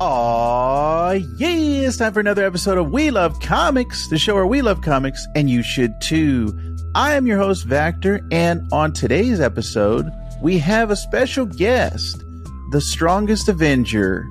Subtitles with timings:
[0.00, 1.48] Aw, yeah,
[1.88, 5.26] it's time for another episode of We Love Comics, the show where we love comics,
[5.34, 6.56] and you should too.
[6.94, 10.08] I am your host, Vactor, and on today's episode,
[10.40, 12.22] we have a special guest,
[12.70, 14.24] the strongest Avenger,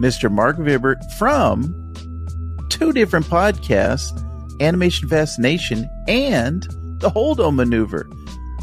[0.00, 0.28] Mr.
[0.28, 1.72] Marc Vibbert from
[2.68, 4.10] two different podcasts,
[4.60, 6.64] Animation Fascination and
[6.98, 8.10] The Holdo Maneuver.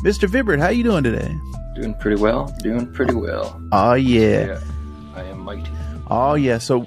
[0.04, 0.28] Mr.
[0.28, 1.34] Vibbert, how are you doing today?
[1.76, 2.54] Doing pretty well.
[2.60, 3.62] Doing pretty well.
[3.72, 4.46] Oh, yeah.
[4.48, 4.60] Yeah,
[5.16, 5.72] I am mighty.
[6.16, 6.60] Oh, yeah.
[6.60, 6.86] So,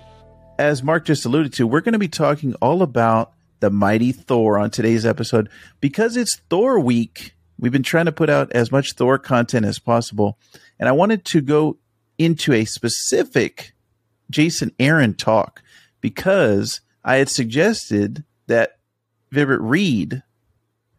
[0.56, 4.56] as Marc just alluded to, we're going to be talking all about the mighty Thor
[4.56, 5.48] on today's episode
[5.80, 7.34] because it's Thor week.
[7.58, 10.38] We've been trying to put out as much Thor content as possible.
[10.78, 11.78] And I wanted to go
[12.18, 13.74] into a specific
[14.30, 15.60] Jason Aaron talk
[16.00, 18.78] because I had suggested that
[19.32, 20.22] Vibbert read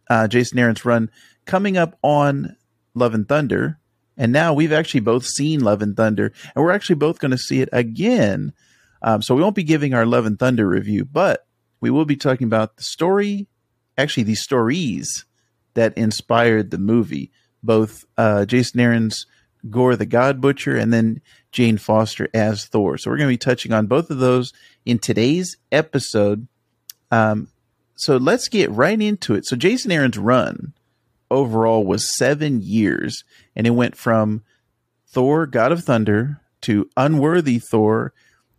[0.09, 1.09] uh, Jason Aaron's run
[1.45, 2.57] coming up on
[2.93, 3.79] Love and Thunder.
[4.17, 7.37] And now we've actually both seen Love and Thunder, and we're actually both going to
[7.37, 8.53] see it again.
[9.01, 11.45] Um, so we won't be giving our Love and Thunder review, but
[11.79, 13.47] we will be talking about the story,
[13.97, 15.25] actually, these stories
[15.75, 19.27] that inspired the movie, both uh, Jason Aaron's
[19.69, 21.21] Gorr the God Butcher and then
[21.51, 22.97] Jane Foster as Thor.
[22.97, 24.53] So we're going to be touching on both of those
[24.85, 26.47] in today's episode.
[27.11, 27.49] Um,
[27.95, 29.45] so let's get right into it.
[29.45, 30.73] So Jason Aaron's run
[31.29, 33.23] overall was seven years,
[33.55, 34.43] and it went from
[35.07, 38.13] Thor, God of Thunder, to Unworthy Thor,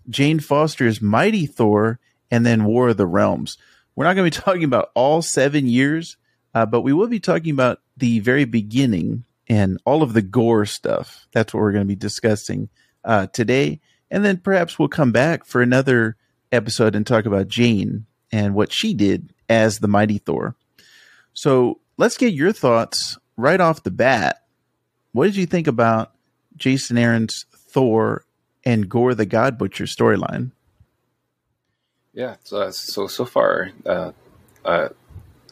[0.08, 1.98] Jane Foster's Mighty Thor,
[2.30, 3.56] and then War of the Realms.
[3.94, 6.16] We're not going to be talking about all seven years,
[6.54, 10.66] uh, but we will be talking about the very beginning and all of the Gorr
[10.66, 11.26] stuff.
[11.32, 12.68] That's what we're going to be discussing
[13.04, 13.80] uh, today.
[14.10, 16.16] And then perhaps we'll come back for another
[16.52, 20.54] episode and talk about Jane and what she did as the Mighty Thor.
[21.32, 24.44] So let's get your thoughts right off the bat.
[25.12, 26.12] What did you think about
[26.56, 28.24] Jason Aaron's Thor
[28.64, 30.52] and Gorr the God Butcher storyline?
[32.14, 32.36] Yeah.
[32.44, 34.12] So so so far, uh,
[34.64, 34.88] uh,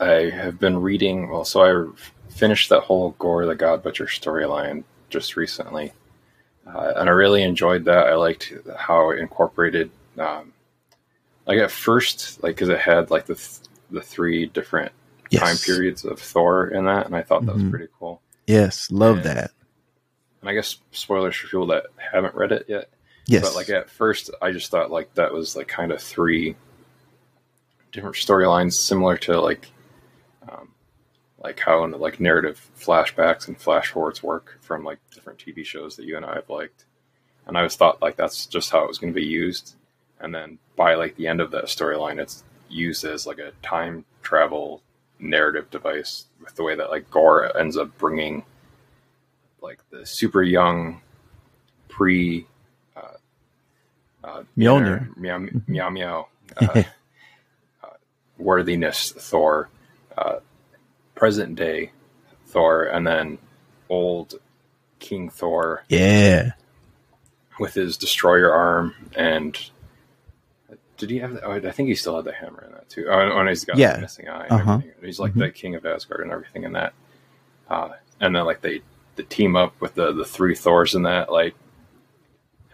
[0.01, 1.29] I have been reading.
[1.29, 5.93] Well, so I finished that whole Gorr the God Butcher storyline just recently,
[6.67, 8.07] uh, and I really enjoyed that.
[8.07, 9.91] I liked how it incorporated.
[10.19, 10.53] Um,
[11.47, 13.61] like at first, like because it had like the th-
[13.91, 14.93] the three different
[15.31, 15.43] Yes.
[15.43, 17.71] time periods of Thor in that, and I thought that was Mhm.
[17.71, 18.23] pretty cool.
[18.47, 19.51] Yes, love And- that.
[20.41, 22.91] And I guess spoilers for people that haven't read it yet.
[23.27, 23.43] Yes.
[23.43, 26.55] But like at first, I just thought like that was like kind of three
[27.93, 29.71] different storylines, similar to like,
[30.49, 30.69] um,
[31.39, 36.05] like how like narrative flashbacks and flash forwards work from like different TV shows that
[36.05, 36.85] you and I have liked.
[37.47, 39.75] And I was thought like that's just how it was going to be used.
[40.21, 44.05] And then by like the end of that storyline, it's used as like a time
[44.23, 44.83] travel
[45.19, 48.45] narrative device with the way that like Gorr ends up bringing
[49.61, 51.01] like the super young
[51.89, 52.47] pre
[52.97, 53.17] uh,
[54.25, 55.17] uh, Mjolnir.
[55.17, 56.83] meow meow meow uh,
[57.83, 57.89] uh,
[58.39, 59.69] worthiness Thor,
[60.17, 60.41] uh,
[61.15, 61.93] present day
[62.47, 63.39] Thor, and then
[63.89, 64.35] old
[64.99, 66.53] King Thor yeah.
[67.59, 69.71] with his destroyer arm and.
[70.97, 71.35] Did he have?
[71.35, 73.07] The, oh, I think he still had the hammer in that too.
[73.11, 73.95] Oh, and he's got Yeah.
[73.97, 74.45] the missing eye.
[74.45, 74.73] And Uh-huh.
[74.75, 74.93] everything.
[75.05, 76.95] He's like the king of Asgard and everything in that.
[77.69, 77.91] Uh,
[78.21, 78.83] and then like they
[79.17, 81.31] the team up with the the three Thors in that.
[81.31, 81.55] Like,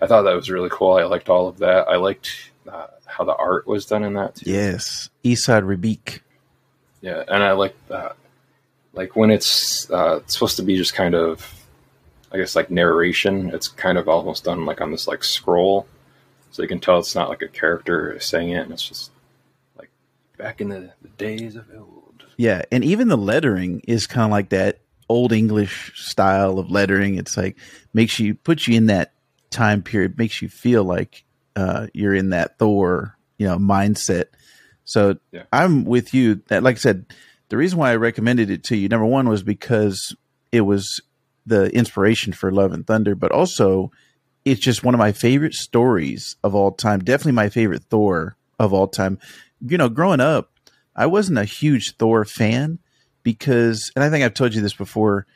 [0.01, 0.95] I thought that was really cool.
[0.95, 1.89] I liked all of that.
[1.89, 4.51] I liked uh, how the art was done in that too.
[4.51, 5.11] Yes.
[5.25, 6.21] Esad Ribić.
[7.01, 8.17] Yeah, and I like that.
[8.93, 11.65] Like when it's uh, it's supposed to be just kind of,
[12.33, 13.51] I guess like narration.
[13.51, 15.87] It's kind of almost done like on this like scroll,
[16.53, 19.11] so you can tell it's not like a character saying it, and it's just
[19.77, 19.91] like
[20.39, 22.25] back in the, the days of old.
[22.37, 27.17] Yeah, and even the lettering is kind of like that old English style of lettering.
[27.17, 27.59] It's like
[27.93, 29.13] makes you puts you in that
[29.51, 31.25] time period, makes you feel like
[31.57, 34.27] uh, you're in that Thor, you know, mindset.
[34.85, 35.45] So Yeah.
[35.53, 36.43] I'm with you.
[36.49, 37.07] That, like I said,
[37.49, 40.15] the reason why I recommended it to you, number one, was because
[40.51, 41.01] it was
[41.47, 43.91] the inspiration for Love and Thunder, but also
[44.45, 47.01] it's just one of my favorite stories of all time.
[47.01, 49.19] Definitely my favorite Thor of all time.
[49.61, 50.51] You know, growing up,
[50.95, 52.79] I wasn't a huge Thor fan
[53.23, 55.27] because, and I think I've told you this before,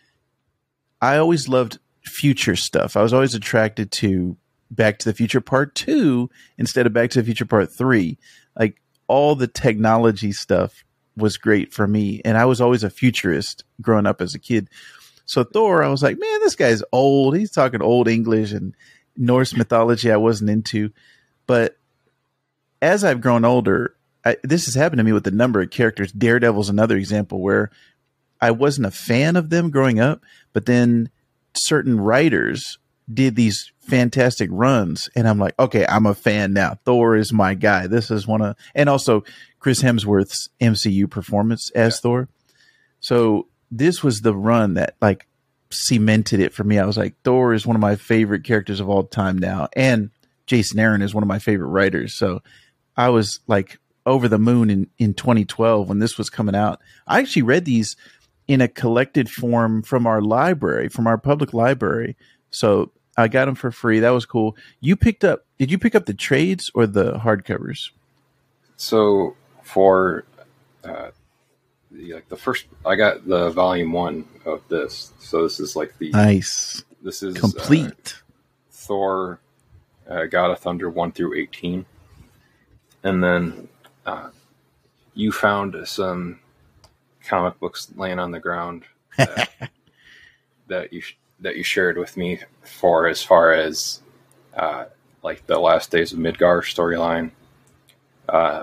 [1.01, 2.97] I always loved future stuff.
[2.97, 4.37] I was always attracted to
[4.71, 6.29] Back to the Future Part 2
[6.59, 8.19] instead of Back to the Future Part 3.
[8.59, 10.85] Like all the technology stuff
[11.17, 12.21] was great for me.
[12.25, 14.69] And I was always a futurist growing up as a kid.
[15.25, 17.37] So Thor, I was like, man, this guy's old.
[17.37, 18.75] He's talking old English and
[19.17, 20.93] Norse mythology I wasn't into.
[21.47, 21.77] But
[22.83, 26.13] as I've grown older, I, this has happened to me with a number of characters.
[26.13, 27.71] Daredevil's another example where
[28.41, 30.23] I wasn't a fan of them growing up,
[30.53, 31.11] but then
[31.55, 32.79] certain writers
[33.13, 36.79] did these fantastic runs, and I'm like, okay, I'm a fan now.
[36.85, 37.87] Thor is my guy.
[37.87, 39.23] This is one of, and also
[39.61, 42.01] Chris Hemsworth's MCU performance as yeah.
[42.01, 42.29] Thor.
[43.01, 45.26] So this was the run that like
[45.71, 46.79] cemented it for me.
[46.79, 50.11] I was like, Thor is one of my favorite characters of all time now, and
[50.47, 52.15] Jason Aaron is one of my favorite writers.
[52.15, 52.43] So
[52.97, 56.81] I was like over the moon in in 2012 when this was coming out.
[57.07, 57.97] I actually read these
[58.49, 62.17] in a collected form from our library, from our public library.
[62.51, 64.01] So I got them for free.
[64.01, 64.57] That was cool.
[64.81, 65.45] You picked up?
[65.59, 67.91] Did you pick up the trades or the hardcovers?
[68.77, 70.25] So for
[70.85, 71.11] uh,
[71.91, 75.13] like the first, I got the volume one of this.
[75.21, 76.85] So this is like the nice.
[77.03, 78.33] This is complete uh,
[78.71, 79.41] Thor,
[80.09, 81.87] uh, God of Thunder one through eighteen,
[83.03, 83.69] and then
[84.05, 84.31] uh,
[85.15, 86.41] you found some
[87.27, 88.85] comic books laying on the ground
[89.17, 89.51] that,
[90.69, 91.03] that you
[91.41, 94.01] that you shared with me for as far as
[94.57, 94.87] uh,
[95.23, 97.31] like the last days of Midgard storyline,
[98.29, 98.63] uh,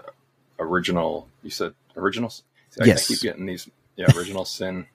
[0.59, 1.27] original.
[1.43, 2.43] You said originals.
[2.81, 3.09] I, yes.
[3.09, 3.69] I keep getting these.
[3.95, 4.87] Yeah, original sin.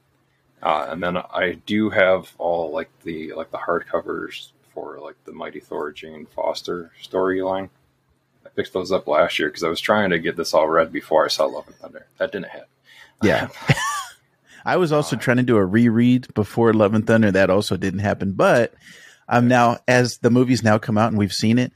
[0.62, 5.32] Uh, and then I do have all like the like the hardcovers for like the
[5.32, 7.70] Mighty Thor Jane Foster storyline.
[8.44, 10.92] I picked those up last year because I was trying to get this all read
[10.92, 12.06] before I saw Love and Thunder.
[12.18, 12.68] That didn't happen.
[13.22, 13.48] Yeah.
[14.64, 17.30] I was also uh, trying to do a reread before Love and Thunder.
[17.30, 18.32] That also didn't happen.
[18.32, 18.74] But
[19.28, 21.72] I'm now, as the movie's now come out and we've seen it,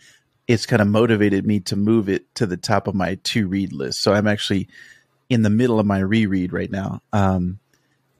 [0.48, 3.72] it's kind of motivated me to move it to the top of my to read
[3.72, 4.02] list.
[4.02, 4.68] So I'm actually
[5.32, 7.00] in the middle of my reread right now.
[7.12, 7.58] Um,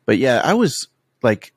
[0.07, 0.89] but yeah, I was
[1.23, 1.53] like,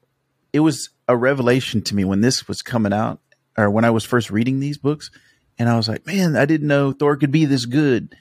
[0.54, 3.20] it was a revelation to me when this was coming out
[3.58, 5.12] or when I was first reading these books.
[5.58, 8.16] And I was like, man, I didn't know Thor could be this good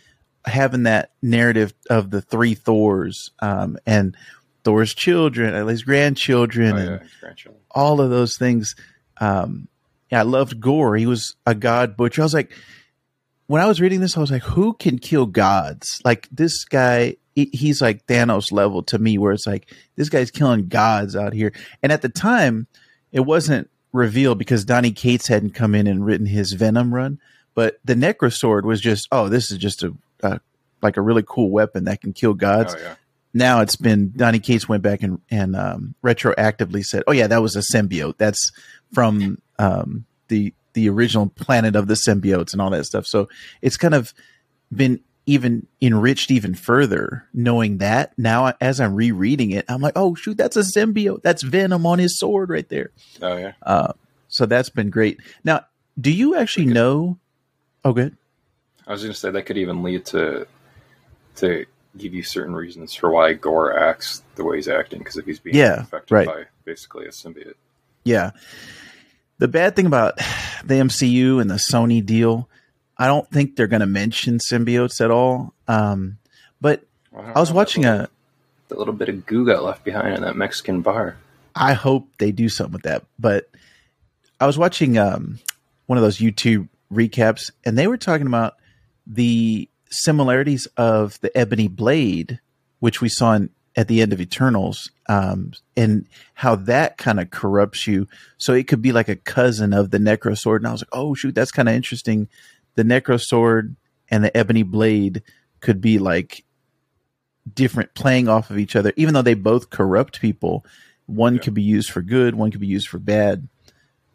[0.44, 4.16] having that narrative of the three Thors um, and
[4.62, 7.62] Thor's children, at least grandchildren, oh, yeah, and grandchildren.
[7.70, 8.74] all of those things.
[9.18, 9.68] Um,
[10.10, 10.96] yeah, I loved Gorr.
[10.96, 12.22] He was a god butcher.
[12.22, 12.52] I was like,
[13.46, 16.00] when I was reading this, I was like, who can kill gods?
[16.04, 20.68] Like this guy, he's like Thanos level to me, where it's like this guy's killing
[20.68, 21.52] gods out here.
[21.82, 22.66] And at the time,
[23.12, 27.20] it wasn't revealed because Donny Cates hadn't come in and written his Venom run.
[27.54, 29.94] But the Necrosword was just, oh, this is just a,
[30.82, 32.74] like a really cool weapon that can kill gods.
[32.76, 32.94] Oh, yeah.
[33.32, 37.42] Now it's been Donny Cates went back and and um, retroactively said, "Oh yeah, that
[37.42, 38.16] was a symbiote.
[38.16, 38.52] That's
[38.92, 43.28] from um, the the original planet of the symbiotes and all that stuff." So
[43.60, 44.14] it's kind of
[44.72, 48.12] been even enriched even further knowing that.
[48.18, 51.22] Now as i'm rereading it i'm like oh shoot that's a symbiote.
[51.22, 52.90] That's venom on his sword right there.
[53.22, 53.52] Oh yeah.
[53.62, 53.92] Uh,
[54.28, 55.20] so that's been great.
[55.44, 55.66] Now
[56.00, 57.18] do you actually know?
[57.84, 58.16] Oh good.
[58.86, 60.46] I was going to say that could even lead to
[61.36, 61.66] to
[61.96, 65.38] give you certain reasons for why Gorr acts the way he's acting because if he's
[65.38, 66.26] being yeah, affected right.
[66.26, 67.54] by basically a symbiote.
[68.04, 68.32] Yeah.
[69.38, 70.16] The bad thing about
[70.64, 72.48] the MCU and the Sony deal,
[72.96, 75.52] I don't think they're going to mention symbiotes at all.
[75.66, 76.18] Um,
[76.60, 78.08] but well, I, I, was watching little, a
[78.68, 81.16] the little bit of goo got left behind in that Mexican bar.
[81.54, 83.04] I hope they do something with that.
[83.18, 83.48] But
[84.40, 85.38] I was watching um,
[85.86, 88.54] one of those YouTube recaps, and they were talking about
[89.06, 92.40] the similarities of the ebony blade,
[92.80, 97.30] which we saw in, at the end of Eternals, um, and how that kind of
[97.30, 98.06] corrupts you.
[98.38, 100.62] So it could be like a cousin of the Necro Sword.
[100.62, 102.28] And I was like, oh shoot, that's kind of interesting.
[102.74, 103.76] The Necro Sword
[104.10, 105.22] and the ebony blade
[105.60, 106.44] could be like
[107.52, 110.64] different, playing off of each other, even though they both corrupt people.
[111.06, 111.40] One yeah.
[111.40, 113.48] could be used for good, one could be used for bad.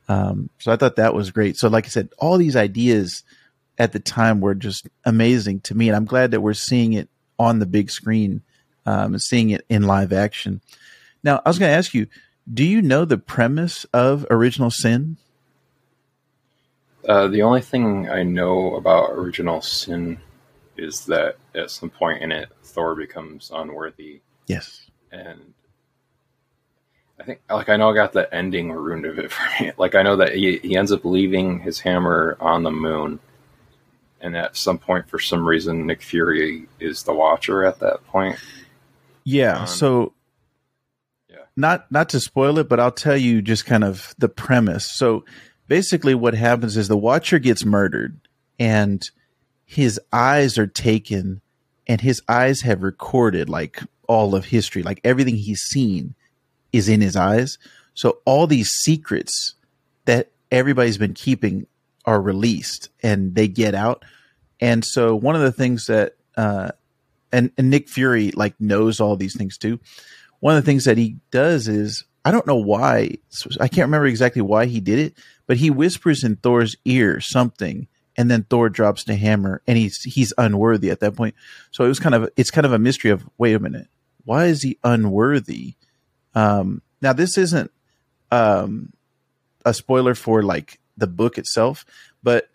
[0.07, 1.57] Um, so I thought that was great.
[1.57, 3.23] So, like I said, all these ideas
[3.77, 7.09] at the time were just amazing to me, and I'm glad that we're seeing it
[7.37, 8.41] on the big screen,
[8.85, 10.61] um, seeing it in live action.
[11.23, 12.07] Now, I was going to ask you,
[12.51, 15.17] do you know the premise of Original Sin?
[17.07, 20.19] Uh, the only thing I know about Original Sin
[20.77, 24.21] is that at some point in it, Thor becomes unworthy.
[24.47, 24.89] Yes.
[25.11, 25.53] And
[27.19, 29.71] I think, like, I know I got the ending ruined of it for me.
[29.77, 33.19] Like, I know that he, he ends up leaving his hammer on the moon
[34.21, 38.37] and at some point, for some reason, Nick Fury is the Watcher at that point.
[39.23, 39.61] Yeah.
[39.61, 40.13] Um, so,
[41.29, 41.37] yeah.
[41.55, 44.85] Not not to spoil it, but I'll tell you just kind of the premise.
[44.91, 45.23] So,
[45.69, 48.19] basically, what happens is the Watcher gets murdered,
[48.59, 49.01] and
[49.65, 51.39] his eyes are taken,
[51.87, 56.15] and his eyes have recorded like all of history, like everything he's seen
[56.73, 57.57] is in his eyes.
[57.93, 59.53] So all these secrets
[60.05, 61.67] that everybody's been keeping
[62.05, 64.03] are released and they get out.
[64.59, 66.71] And so one of the things that uh,
[67.31, 69.79] and, and Nick Fury like knows all these things too.
[70.39, 73.17] One of the things that he does is I don't know why.
[73.59, 77.87] I can't remember exactly why he did it, but he whispers in Thor's ear something,
[78.17, 81.35] and then Thor drops the hammer, and he's he's unworthy at that point.
[81.71, 83.87] So it was kind of it's kind of a mystery of wait a minute,
[84.25, 85.75] why is he unworthy?
[86.35, 87.71] Um, now this isn't
[88.31, 88.93] um,
[89.65, 91.85] a spoiler for like the book itself,
[92.21, 92.49] but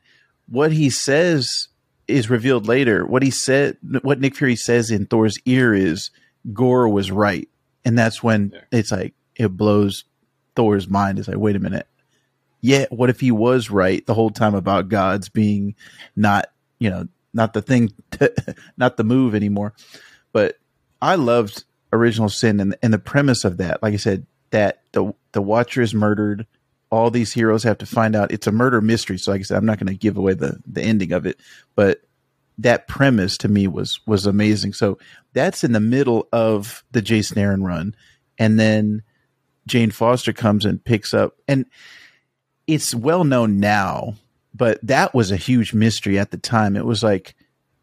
[0.47, 1.69] what he says
[2.07, 3.07] is revealed later.
[3.07, 6.11] What he said, what Nick Fury says in Thor's ear is
[6.53, 7.49] Gorr was right,
[7.85, 8.61] and that's when yeah.
[8.79, 10.05] it's like it blows
[10.57, 11.19] Thor's mind.
[11.19, 11.87] It's like, wait a minute,
[12.61, 15.75] yeah, what if he was right the whole time about gods being
[16.17, 16.47] not,
[16.79, 18.33] you know, not the thing, to,
[18.77, 19.75] not the move anymore?
[20.33, 20.59] But
[21.03, 23.83] I loved Original Sin and, and the premise of that.
[23.83, 26.47] Like I said, that the the Watcher is murdered.
[26.89, 28.33] All these heroes have to find out.
[28.33, 29.19] It's a murder mystery.
[29.19, 31.39] So, like I said, I'm not going to give away the the ending of it,
[31.75, 32.01] but
[32.59, 34.73] that premise to me was was amazing.
[34.73, 34.99] So
[35.33, 37.95] that's in the middle of the Jason Aaron run,
[38.39, 39.03] and then
[39.67, 41.67] Jane Foster comes and picks up, and
[42.67, 44.15] it's well known now,
[44.55, 46.77] but that was a huge mystery at the time.
[46.77, 47.35] It was like,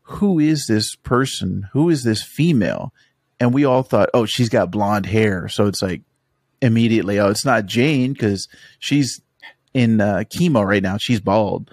[0.01, 1.69] who is this person?
[1.73, 2.93] Who is this female?
[3.39, 6.01] And we all thought, oh, she's got blonde hair, so it's like
[6.61, 8.47] immediately, oh, it's not Jane because
[8.79, 9.21] she's
[9.73, 10.97] in uh, chemo right now.
[10.97, 11.71] She's bald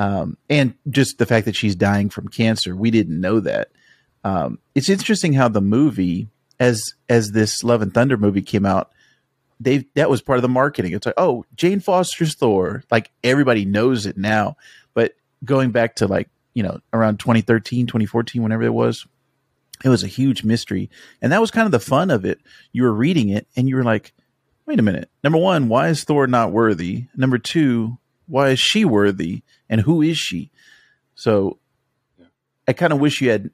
[0.00, 2.74] um, and just the fact that she's dying from cancer.
[2.74, 3.68] We didn't know that.
[4.24, 8.92] Um, it's interesting how the movie, as as this Love and Thunder movie came out,
[9.60, 10.92] they that was part of the marketing.
[10.92, 12.82] It's like, oh, Jane Foster's Thor.
[12.90, 14.56] Like everybody knows it now.
[14.94, 15.14] But
[15.44, 19.06] going back to like you know around 2013, 2014, whenever it was,
[19.84, 20.90] it was a huge mystery,
[21.22, 22.40] and that was kind of the fun of it.
[22.72, 24.12] You were reading it, and you were like,
[24.66, 25.10] wait a minute.
[25.22, 27.06] Number one, why is Thor not worthy?
[27.14, 29.42] Number two, why is she worthy?
[29.70, 30.50] and who is she?
[31.14, 31.56] So.
[32.68, 33.50] I kind of wish you had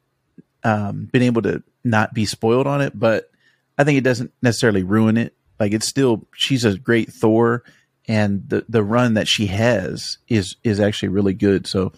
[0.62, 3.30] um, been able to not be spoiled on it, but
[3.78, 5.34] I think it doesn't necessarily ruin it.
[5.58, 7.62] Like it's still she's a great Thor,
[8.08, 11.66] and the the run that she has is is actually really good.
[11.66, 11.92] So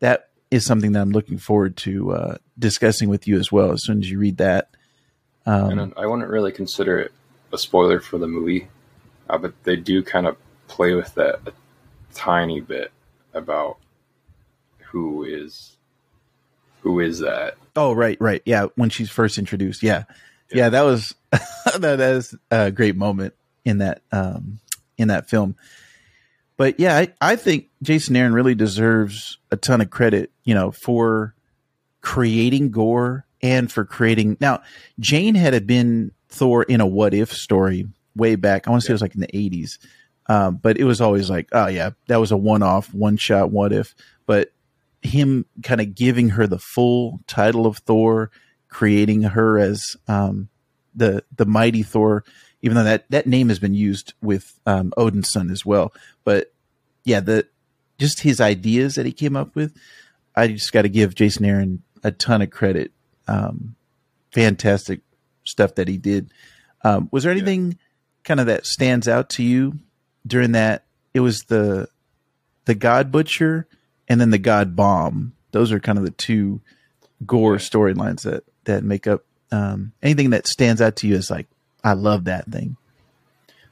[0.00, 3.84] that is something that I'm looking forward to uh, discussing with you as well as
[3.84, 4.70] soon as you read that.
[5.46, 7.12] Um, and I wouldn't really consider it
[7.52, 8.68] a spoiler for the movie,
[9.28, 10.36] uh, but they do kind of
[10.66, 11.52] play with that a
[12.14, 12.92] tiny bit
[13.32, 13.78] about
[14.78, 15.76] who is
[16.82, 17.56] who is that.
[17.76, 18.42] Oh, right, right.
[18.44, 19.82] Yeah, when she's first introduced.
[19.82, 20.04] Yeah.
[20.52, 21.14] Yeah, that was
[21.78, 24.60] that is a great moment in that um
[24.96, 25.56] in that film.
[26.56, 30.72] But yeah, I, I think Jason Aaron really deserves a ton of credit, you know,
[30.72, 31.34] for
[32.00, 34.62] creating Gorr and for creating now
[34.98, 37.86] Jane had been Thor in a what if story
[38.16, 38.66] way back.
[38.66, 38.92] I want to say yeah.
[38.92, 39.78] it was like in the eighties.
[40.30, 43.50] Um, but it was always like, oh yeah, that was a one off, one shot,
[43.50, 43.94] what if.
[44.26, 44.52] But
[45.00, 48.30] him kind of giving her the full title of Thor,
[48.68, 50.48] creating her as um,
[50.94, 52.24] the the mighty Thor,
[52.62, 55.92] even though that that name has been used with um, Odin's son as well.
[56.24, 56.52] But
[57.04, 57.46] yeah, the
[57.98, 59.76] just his ideas that he came up with,
[60.36, 62.92] I just got to give Jason Aaron a ton of credit.
[63.26, 63.74] Um,
[64.32, 65.00] fantastic
[65.44, 66.32] stuff that he did.
[66.84, 67.76] Um, was there anything yeah.
[68.24, 69.78] kind of that stands out to you
[70.26, 70.84] during that
[71.14, 71.88] it was the
[72.66, 73.66] the God Butcher
[74.08, 75.32] and then the God Bomb.
[75.52, 76.60] Those are kind of the two
[77.26, 81.46] Gorr storylines that that make up um, anything that stands out to you as like
[81.82, 82.76] I love that thing.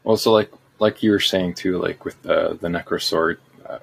[0.04, 3.38] Well, so like like you were saying too, like with the the Necrosword,
[3.68, 3.78] uh,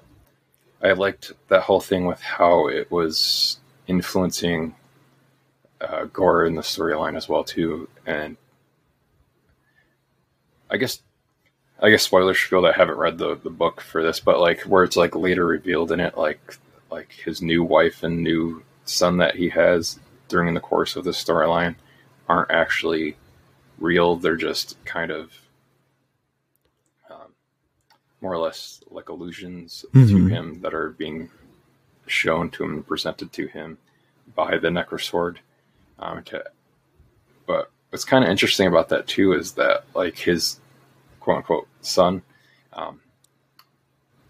[0.82, 4.76] I liked that whole thing with how it was influencing
[5.82, 8.38] uh, Gorr in the storyline as well too, and
[10.70, 11.02] I guess
[11.80, 14.84] I guess spoilers that I haven't read the, the book for this, but like where
[14.84, 16.58] it's like later revealed in it, like
[16.90, 21.12] like his new wife and new son that he has during the course of the
[21.12, 21.76] storyline
[22.28, 23.16] aren't actually
[23.78, 24.16] real.
[24.16, 25.32] They're just kind of
[27.10, 27.34] um,
[28.22, 30.08] more or less like illusions mm-hmm.
[30.08, 31.30] to him that are being
[32.08, 33.78] shown to him and presented to him
[34.36, 35.38] by the Necrosword.
[36.00, 36.44] Um, to,
[37.46, 40.60] but what's kind of interesting about that too is that like his
[41.20, 42.22] quote unquote son,
[42.74, 43.00] um,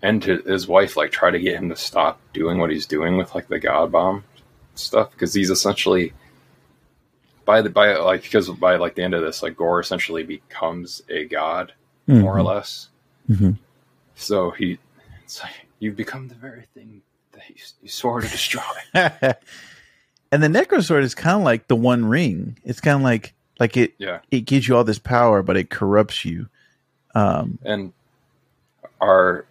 [0.02, 3.34] and his wife like try to get him to stop doing what he's doing with
[3.34, 4.24] like the god bomb
[4.76, 6.14] stuff because he's essentially
[7.46, 11.02] by the by like because by like the end of this like Gorr essentially becomes
[11.10, 11.74] a god
[12.08, 12.22] mm-hmm.
[12.22, 12.90] more or less.
[13.30, 13.52] Mm-hmm.
[14.16, 14.78] So he,
[15.24, 17.02] it's like you've become the very thing
[17.34, 18.62] that you, he swore to destroy.
[18.94, 22.58] and the Necrosword is kind of like the One Ring.
[22.64, 24.20] It's kind of like like it yeah.
[24.32, 26.48] it gives you all this power, but it corrupts you.
[27.16, 27.94] Um, and
[29.02, 29.46] our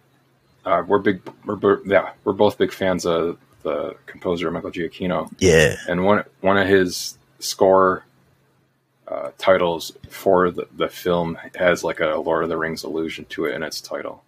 [0.65, 5.31] uh, we're big we're yeah we're both big fans of the composer Michael Giacchino.
[5.39, 8.05] Yeah, and one one of his score
[9.07, 13.45] uh, titles for the, the film has like a Lord of the Rings allusion to
[13.45, 14.23] it in its title.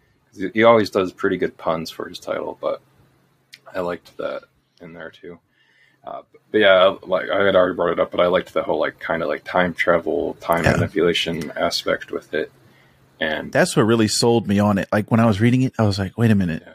[0.54, 2.82] He always does pretty good puns for his title, but
[3.74, 4.44] I liked that
[4.82, 5.39] in there too.
[6.04, 8.80] Uh, but yeah, like I had already brought it up, but I liked the whole
[8.80, 10.72] like kind of like time travel, time Yeah.
[10.74, 12.51] manipulation aspect with it,
[13.20, 14.89] and That's what really sold me on it.
[14.92, 16.63] Like when I was reading it, I was like, wait a minute.
[16.65, 16.74] Yeah.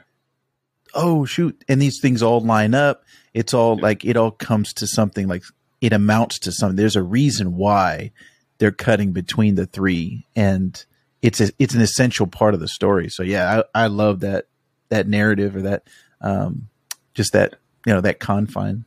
[0.95, 1.63] Oh shoot.
[1.69, 3.05] And these things all line up.
[3.35, 3.83] It's all Yeah.
[3.83, 5.43] like it all comes to something like
[5.81, 6.77] it amounts to something.
[6.77, 8.13] There's a reason why
[8.59, 10.85] they're cutting between the three and
[11.23, 13.09] it's a, it's an essential part of the story.
[13.11, 14.47] So yeah, I, I love that
[14.89, 15.85] that narrative or that
[16.21, 16.69] um
[17.15, 17.55] just that
[17.87, 18.85] you know that confine.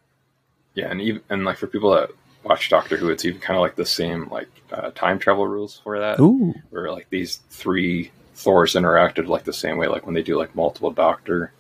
[0.76, 2.10] yeah, and even and like for people that
[2.44, 5.80] watch Doctor Who, it's even kind of like the same like uh, time travel rules
[5.84, 6.20] for that.
[6.20, 6.54] Ooh.
[6.72, 10.56] where like these three Thors interacted like the same way, like when they do like
[10.56, 11.52] multiple Doctor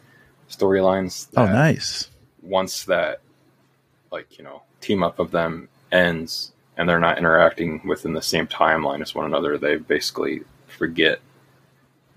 [0.57, 1.27] storylines.
[1.35, 2.09] Oh nice.
[2.41, 3.21] Once that
[4.11, 8.47] like you know team up of them ends and they're not interacting within the same
[8.47, 11.19] timeline as one another, they basically forget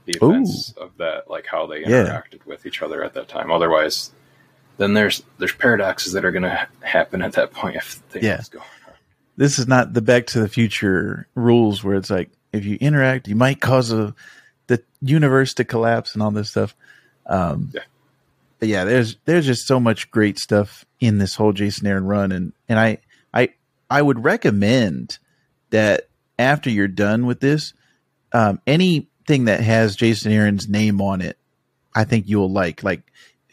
[0.07, 0.31] the Ooh.
[0.31, 2.05] events of that, like how they Yeah.
[2.07, 3.51] interacted with each other at that time.
[3.51, 4.13] Otherwise,
[4.79, 8.41] then there's there's paradoxes that are going to happen at that point if things Yeah.
[8.51, 8.61] go.
[9.37, 13.29] this is not the Back to the Future rules where it's like if you interact,
[13.29, 14.15] you might cause a
[14.69, 16.75] the universe to collapse and all this stuff.
[17.27, 17.83] Um, Yeah.
[18.59, 22.33] But yeah, there's there's just so much great stuff in this whole Jason Aaron run,
[22.33, 22.99] and and I
[23.35, 23.51] I
[23.91, 25.19] I would recommend
[25.71, 26.09] that
[26.39, 27.75] after you're done with this,
[28.33, 31.39] um, anything that has Jason Aaron's name on it,
[31.95, 33.03] I think you'll like like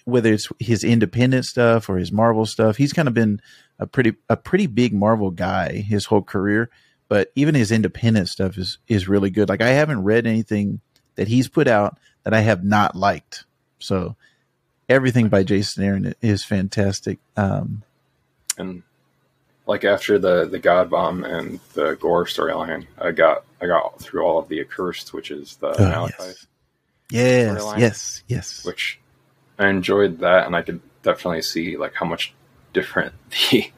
[0.05, 2.77] whether it's his independent stuff or his Marvel stuff.
[2.77, 3.41] He's kind of been
[3.79, 6.69] a pretty a pretty big Marvel guy his whole career,
[7.09, 9.49] but even his independent stuff is is really good.
[9.49, 10.79] Like I haven't read anything
[11.15, 13.45] that he's put out that I have not liked.
[13.79, 14.15] So
[14.89, 17.19] everything by Jason Aaron is fantastic.
[17.37, 17.83] Um,
[18.57, 18.83] and
[19.65, 24.23] like after the the God Bomb and the Gorr storyline, I got I got through
[24.23, 26.45] all of the accursed, which is the oh, Malekith,
[27.09, 28.65] yes, yes, yes, yes.
[28.65, 28.99] which
[29.57, 32.33] I enjoyed that, and I could definitely see like how much
[32.73, 33.13] different
[33.51, 33.71] the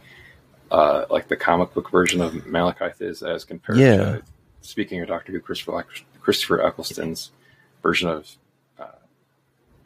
[0.71, 3.97] uh, like the comic book version of Malekith is as compared Yeah.
[3.97, 4.23] to
[4.61, 5.85] speaking of Doctor Who, Christopher
[6.21, 7.31] Christopher Eccleston's
[7.83, 8.35] version of
[8.79, 8.87] uh,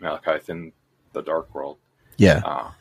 [0.01, 0.71] Malekith in
[1.13, 1.77] the Dark World.
[2.17, 2.71] Yeah, Uh,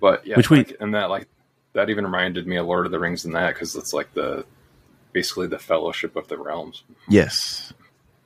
[0.00, 1.26] but yeah, Which we- and that like
[1.72, 4.44] that even reminded me of Lord of the Rings in that because it's like the
[5.12, 6.82] basically the Fellowship of the Realms.
[7.08, 7.72] yes,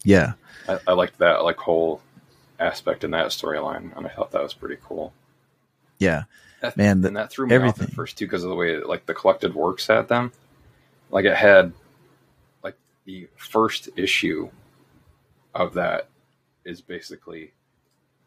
[0.05, 0.33] yeah.
[0.69, 2.01] I, I liked that like whole
[2.59, 5.13] aspect in that storyline, and I thought that was pretty cool.
[5.99, 6.25] Yeah,
[6.61, 7.89] That- Man, the- and that threw me off everything.
[7.89, 10.33] at first too because of the way like the collected works had them.
[11.11, 11.73] Like it had
[12.65, 14.51] like the first issue
[15.55, 16.09] of that
[16.65, 17.53] is basically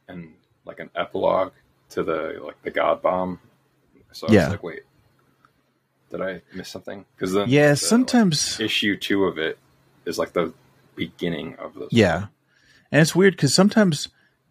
[0.08, 0.34] and
[0.66, 1.54] like an epilogue
[1.90, 3.40] to the like the God Bomb.
[4.14, 4.44] So I Yeah.
[4.46, 4.84] was like, wait,
[6.10, 7.06] did I miss something?
[7.16, 7.64] Because then yeah.
[7.64, 9.58] the, like, Sometimes, issue two of it
[10.06, 10.54] is like the
[10.96, 12.28] beginning of the yeah,
[12.92, 14.10] and it's weird because sometimes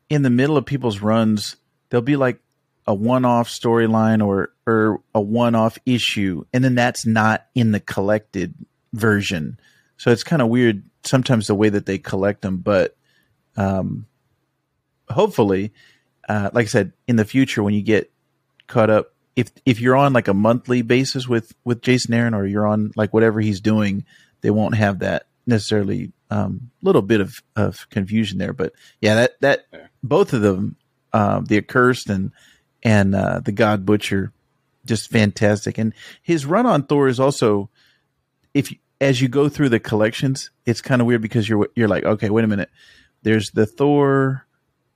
[0.09, 1.57] in the middle of people's runs,
[1.89, 2.41] there'll be like
[2.87, 8.55] a one-off storyline or or a one-off issue, and then that's not in the collected
[8.93, 9.61] version.
[9.99, 12.97] So it's kind of weird sometimes the way that they collect them, but
[13.57, 14.07] um,
[15.11, 15.73] hopefully,
[16.31, 18.11] uh, like I said, in the future when you get
[18.69, 22.47] caught up, if if you're on like a monthly basis with with Jason Aaron or
[22.47, 24.05] you're on like whatever he's doing,
[24.43, 28.53] they won't have that necessarily um little bit of of confusion there.
[28.53, 29.87] But yeah, that that Yeah.
[30.03, 30.77] both of them,
[31.13, 32.31] um, the accursed and
[32.83, 34.33] and uh, the God Butcher,
[34.87, 35.79] just fantastic.
[35.79, 37.69] And his run on Thor is also,
[38.55, 41.89] if you, as you go through the collections, it's kind of weird because you're you're
[41.89, 42.71] like, okay, wait a minute.
[43.23, 44.47] There's the Thor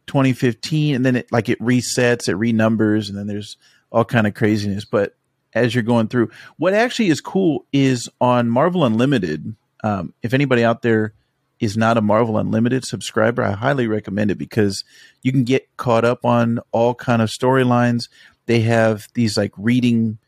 [0.06, 3.56] 2015, and then it like it resets, it renumbers, and then there's
[3.90, 4.84] all kind of craziness.
[4.84, 5.16] But
[5.54, 9.54] as you're going through, what actually is cool is on Marvel Unlimited.
[9.82, 11.14] Um, if anybody out there
[11.60, 14.84] is not a Marvel Unlimited subscriber, I highly recommend it because
[15.22, 18.08] you can get caught up on all kind of storylines.
[18.46, 20.18] They have these like reading.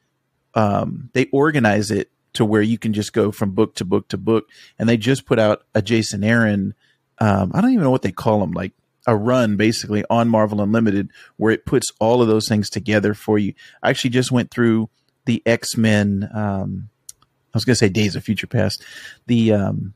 [0.54, 4.16] Um, they organize it to where you can just go from book to book to
[4.16, 6.74] book, and they just put out a Jason Aaron.
[7.18, 8.72] Um, I don't even know what they call them, like
[9.06, 13.38] a run basically on Marvel Unlimited, where it puts all of those things together for
[13.38, 13.54] you.
[13.82, 14.88] I actually just went through
[15.24, 16.28] the X Men.
[16.34, 16.88] Um,
[17.18, 18.82] I was going to say Days of Future Past.
[19.26, 19.94] The um,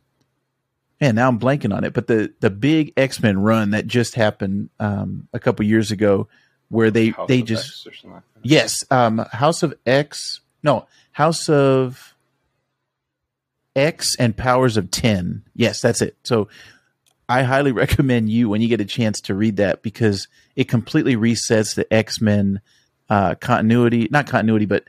[1.01, 4.15] man, now I'm blanking on it, but the the big X Men run that just
[4.15, 6.29] happened um, a couple years ago,
[6.69, 8.23] where they House they just X or something like.
[8.43, 10.41] Yes, um, House of X.
[10.63, 12.15] No, House of
[13.75, 15.43] X and Powers of Ten.
[15.55, 16.17] Yes, that's it.
[16.25, 16.49] So
[17.31, 21.17] I highly recommend you when you get a chance to read that because it completely
[21.17, 22.61] resets the X Men
[23.09, 24.85] uh, continuity, not continuity, but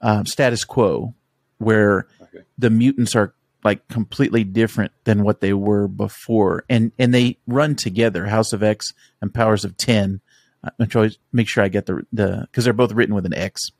[0.00, 1.14] um, status quo
[1.58, 2.44] where Okay.
[2.58, 7.74] the mutants are like completely different than what they were before, and and they run
[7.74, 8.26] together.
[8.26, 10.20] House of X and Powers of Ten.
[10.78, 13.34] I'm trying to make sure I get the the because they're both written with an
[13.34, 13.70] X,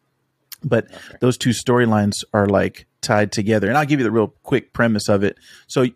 [0.64, 1.18] but Okay.
[1.20, 3.68] those two storylines are like tied together.
[3.68, 5.36] And I'll give you the real quick premise of it.
[5.66, 5.86] So,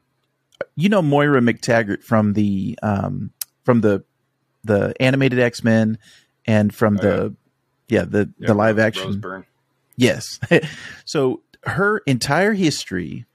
[0.77, 3.33] you know Moira MacTaggert from the um,
[3.65, 4.05] from the
[4.65, 5.99] the animated X Men
[6.47, 7.35] and from Oh, the
[7.89, 9.47] yeah, the Yeah, the live action.
[9.97, 10.39] Yes.
[11.05, 13.27] so her entire history,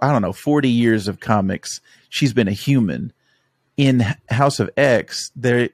[0.00, 3.12] I don't know, 40 years of comics, she's been a human.
[3.76, 5.70] In House of X, they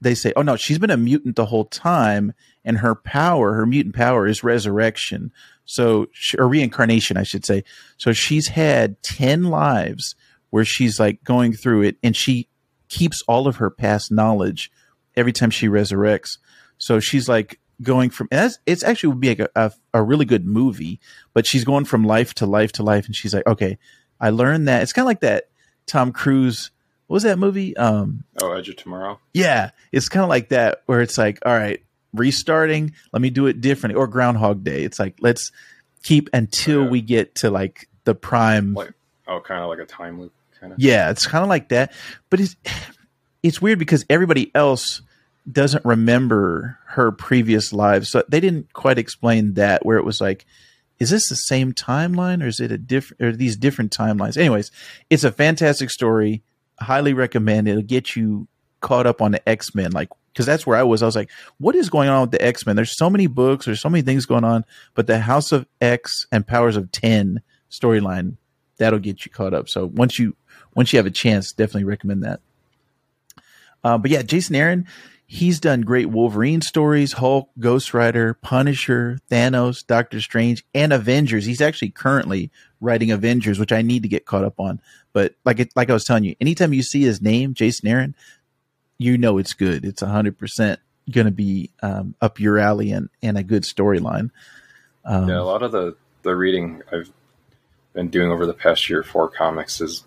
[0.00, 2.32] they say, "Oh no, she's been a mutant the whole time
[2.64, 5.30] and her power, her mutant power is resurrection."
[5.70, 6.06] So
[6.38, 7.62] or reincarnation, I should say.
[7.98, 10.16] So she's had 10 lives
[10.48, 12.48] where she's like going through it and she
[12.88, 14.70] keeps all of her past knowledge
[15.14, 16.38] every time she resurrects.
[16.78, 20.02] So she's like going from and that's it's actually would be like a, a, a
[20.02, 21.00] really good movie,
[21.34, 23.76] but she's going from life to life to life, and she's like, okay,
[24.18, 24.82] I learned that.
[24.82, 25.50] It's kind of like that
[25.86, 26.70] Tom Cruise.
[27.08, 27.76] What was that movie?
[27.76, 29.18] Um, Oh, Edge of Tomorrow.
[29.34, 32.94] yeah, it's kind of like that where it's like, all right, restarting.
[33.12, 33.98] Let me do it differently.
[33.98, 34.84] Or Groundhog Day.
[34.84, 35.52] It's like let's
[36.02, 36.90] keep until yeah.
[36.90, 38.74] we get to like the prime.
[38.74, 38.92] Like
[39.26, 40.78] oh, kind of like a time loop, kind of.
[40.78, 41.92] Yeah, it's kind of like that,
[42.30, 42.56] but it's
[43.42, 45.02] it's weird because everybody else
[45.50, 49.84] doesn't remember her previous lives, so they didn't quite explain that.
[49.84, 50.46] Where it was like,
[50.98, 53.22] is this the same timeline or is it a different?
[53.22, 54.36] Or these different timelines?
[54.36, 54.70] Anyways,
[55.10, 56.42] it's a fantastic story.
[56.80, 57.68] Highly recommend.
[57.68, 58.46] It'll get you
[58.80, 61.02] caught up on the X Men, like because that's where I was.
[61.02, 62.76] I was like, what is going on with the X Men?
[62.76, 66.28] There's so many books, there's so many things going on, but the House of X
[66.30, 68.36] and Powers of Ten storyline
[68.76, 69.68] that'll get you caught up.
[69.68, 70.36] So once you
[70.76, 72.38] once you have a chance, definitely recommend that.
[73.82, 74.86] Uh, but yeah, Jason Aaron,
[75.26, 81.46] he's done great Wolverine stories, Hulk, Ghost Rider, Punisher, Thanos, Doctor Strange, and Avengers.
[81.46, 84.80] He's actually currently writing Avengers, which I need to get caught up on.
[85.12, 88.14] But like it, like I was telling you, anytime you see his name, Jason Aaron,
[88.98, 89.84] you know it's good.
[89.84, 90.80] It's hundred percent
[91.10, 94.30] going to be um, up your alley and and a good storyline.
[95.04, 97.10] Um, Yeah, a lot of the the reading I've
[97.94, 100.04] been doing over the past year for comics is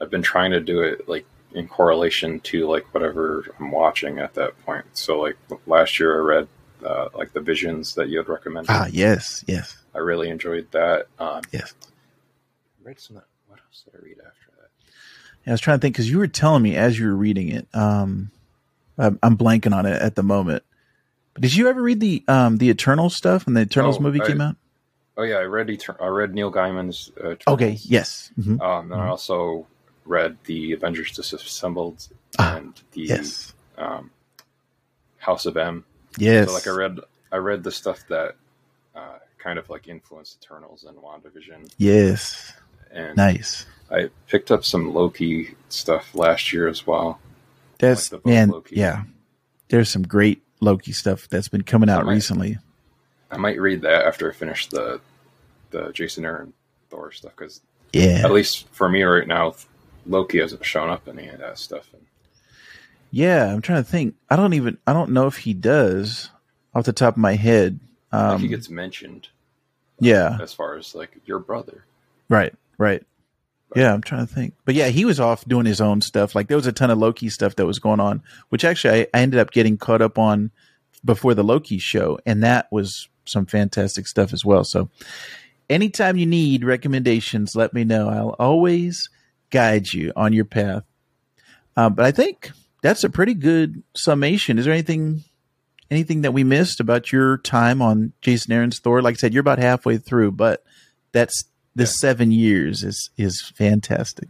[0.00, 4.34] I've been trying to do it like in correlation to like whatever I'm watching at
[4.34, 4.84] that point.
[4.94, 6.48] So like last year I read
[6.84, 8.70] uh, like the Visions that you had recommended.
[8.70, 11.06] ah, yes, yes, I really enjoyed that.
[11.18, 11.74] Um, yes.
[11.82, 13.20] I read some.
[13.46, 14.50] What else did I read after
[15.46, 17.66] I was trying to think because you were telling me as you were reading it.
[17.74, 18.30] Um,
[18.96, 20.62] I'm, I'm blanking on it at the moment.
[21.34, 24.20] But did you ever read the um the Eternal stuff when the Eternals Oh, movie
[24.22, 24.56] I- came out?
[25.16, 27.10] Oh yeah, I read Eter- I read Neil Gaiman's.
[27.22, 28.60] Uh, Okay, yes, Mhm.
[28.60, 29.10] Um, and I Mhm.
[29.10, 29.66] also
[30.04, 34.10] read the Avengers Disassembled Ah, and the yes, um,
[35.18, 35.84] House of M.
[36.18, 36.48] yes.
[36.48, 36.98] So like I read,
[37.32, 38.34] I read the stuff that
[38.96, 42.52] uh, kind of like influenced Eternals and WandaVision, yes,
[42.94, 43.66] and nice.
[43.90, 47.20] I picked up some Loki stuff last year as well.
[47.78, 48.76] That's like the man, Loki.
[48.76, 49.02] yeah.
[49.68, 52.58] There's some great Loki stuff that's been coming out So my- recently.
[53.30, 55.00] I might read that after I finish the
[55.70, 56.52] the Jason Aaron
[56.88, 57.60] Thor stuff because
[57.92, 59.54] Yeah, at least for me right now,
[60.06, 61.92] Loki hasn't shown up in any of that stuff.
[61.92, 62.02] And
[63.10, 63.52] yeah.
[63.52, 64.14] I'm trying to think.
[64.30, 64.78] I don't even.
[64.86, 66.30] I don't know if he does
[66.74, 67.80] off the top of my head.
[68.12, 69.28] Um, think he gets mentioned
[69.98, 71.84] yeah, as far as like your brother.
[72.28, 73.02] Right, right.
[73.74, 74.54] Yeah, I'm trying to think.
[74.64, 76.34] But yeah, he was off doing his own stuff.
[76.34, 79.06] Like there was a ton of Loki stuff that was going on, which actually I,
[79.12, 80.52] I ended up getting caught up on
[81.04, 84.64] before the Loki show, and that was some fantastic stuff as well.
[84.64, 84.90] So
[85.68, 88.08] anytime you need recommendations, let me know.
[88.08, 89.10] I'll always
[89.50, 90.84] guide you on your path.
[91.76, 94.58] Uh, but I think that's a pretty good summation.
[94.58, 95.24] Is there anything
[95.90, 99.02] anything that we missed about your time on Jason Aaron's Thor?
[99.02, 100.64] Like I said, you're about halfway through, but
[101.12, 101.88] that's the Yeah.
[101.88, 104.28] seven years is is fantastic.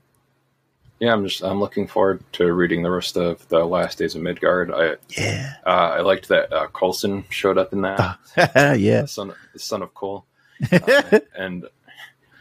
[1.00, 4.22] Yeah, I'm just I'm looking forward to reading the rest of the Last Days of
[4.22, 4.70] Midgard.
[4.72, 8.18] I Yeah, uh, I liked that uh, Coulson showed up in that.
[8.78, 10.24] yeah, the son, the son of Cole,
[10.72, 11.66] uh, and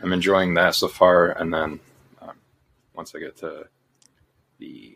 [0.01, 1.31] I'm enjoying that so far.
[1.31, 1.79] And then
[2.21, 2.35] um,
[2.93, 3.67] once I get to
[4.59, 4.95] the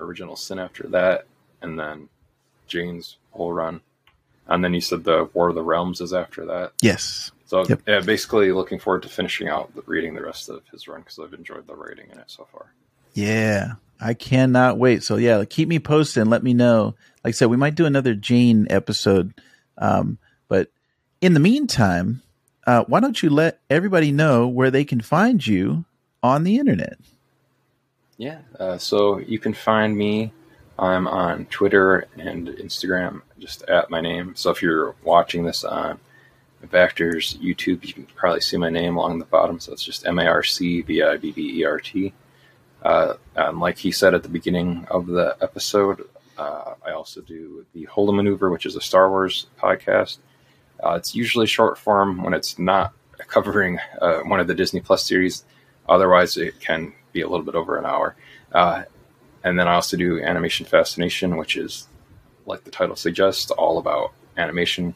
[0.00, 1.26] original sin after that,
[1.62, 2.08] and then
[2.66, 3.80] Jane's whole run,
[4.48, 6.72] and then you said the War of the Realms is after that.
[6.80, 7.82] yes, So Yep.
[7.86, 11.18] yeah, basically looking forward to finishing out the, reading the rest of his run because
[11.18, 12.66] I've enjoyed the writing in it so far.
[13.14, 13.72] yeah.
[14.04, 15.04] I cannot wait.
[15.04, 16.96] So yeah, keep me posted and let me know.
[17.22, 19.32] Like I said, we might do another Jane episode.
[19.78, 20.70] Um, but
[21.20, 22.20] in the meantime,
[22.66, 25.84] uh, why don't you let everybody know where they can find you
[26.20, 26.98] on the internet?
[28.16, 28.38] Yeah.
[28.58, 30.32] Uh, so you can find me.
[30.78, 34.34] I'm on Twitter and Instagram, just at my name.
[34.36, 36.00] So if you're watching this on
[36.62, 37.84] Vactor's YouTube.
[37.84, 40.42] You can probably see my name along the bottom, so it's just M A R
[40.42, 42.12] C V I B B E R T.
[42.82, 46.08] Uh, and like he said at the beginning of the episode,
[46.38, 50.18] uh, I also do the Holo Maneuver, which is a Star Wars podcast.
[50.82, 52.92] Uh, it's usually short form when it's not
[53.28, 55.44] covering uh, one of the Disney Plus series.
[55.88, 58.16] Otherwise, it can be a little bit over an hour.
[59.44, 61.88] Uh, and then I also do Animation Fascination, which is,
[62.46, 64.94] like the title suggests, all about animation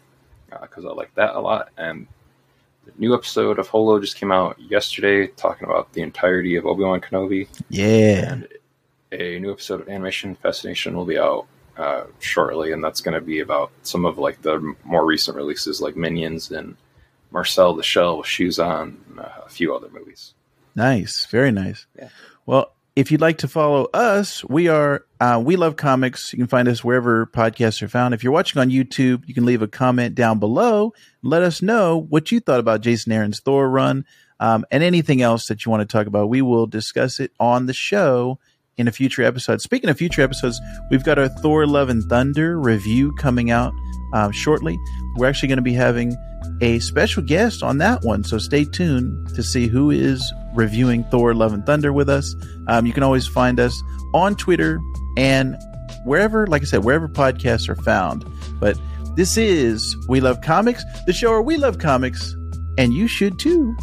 [0.61, 1.70] because uh, I like that a lot.
[1.76, 2.06] And
[2.85, 6.85] the new episode of Holo just came out yesterday, talking about the entirety of Obi
[6.85, 7.48] Wan Kenobi.
[7.68, 8.32] Yeah.
[8.32, 8.48] And
[9.12, 13.20] a new episode of Animation Fascination will be out uh, shortly, and that's going to
[13.20, 16.76] be about some of like the more recent releases, like Minions and
[17.30, 20.35] Marcel the Shell with shoes on, and a few other movies.
[20.74, 21.87] Nice, very nice.
[21.98, 22.09] Yeah.
[22.44, 26.32] Well, if you'd like to follow us, we are uh, we love comics.
[26.32, 28.14] You can find us wherever podcasts are found.
[28.14, 30.94] If you're watching on YouTube, you can leave a comment down below.
[31.22, 34.06] Let us know what you thought about Jason Aaron's Thor run
[34.40, 36.30] um, and anything else that you want to talk about.
[36.30, 38.38] We will discuss it on the show
[38.78, 39.61] in a future episode.
[39.61, 40.59] Speaking of future episodes,
[40.90, 43.74] we've got our Thor Love and Thunder review coming out
[44.14, 44.78] um, shortly.
[45.16, 46.16] We're actually going to be having
[46.62, 51.35] a special guest on that one, so stay tuned to see who is reviewing Thor
[51.35, 52.35] Love and Thunder with us.
[52.66, 53.81] Um, you can always find us
[54.14, 54.81] on Twitter
[55.16, 55.57] and
[56.05, 58.25] wherever, like I said, wherever podcasts are found.
[58.59, 58.79] But
[59.14, 62.35] this is We Love Comics, the show where we love comics,
[62.79, 63.77] and you should too.